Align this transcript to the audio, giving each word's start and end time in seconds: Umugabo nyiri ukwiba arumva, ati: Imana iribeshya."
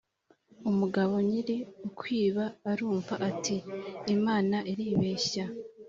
Umugabo 0.69 1.13
nyiri 1.29 1.57
ukwiba 1.87 2.45
arumva, 2.71 3.13
ati: 3.29 3.57
Imana 4.15 4.57
iribeshya." 4.71 5.45